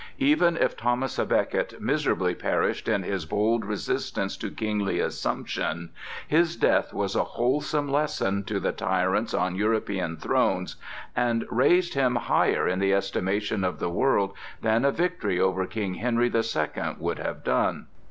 [0.17, 5.91] Even if Thomas à Becket miserably perished in his bold resistance to kingly assumption,
[6.27, 10.75] his death was a wholesome lesson to the tyrants on European thrones,
[11.15, 14.33] and raised him higher in the estimation of the world
[14.63, 17.85] than a victory over King Henry the Second would have done.